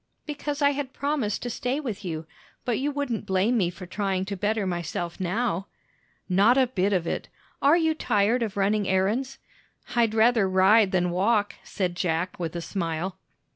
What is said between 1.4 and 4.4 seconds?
to stay with you; but you wouldn't blame me for trying to